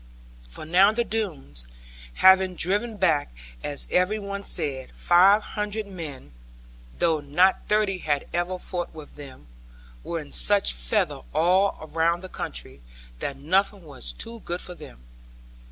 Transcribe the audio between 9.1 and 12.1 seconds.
them were in such feather all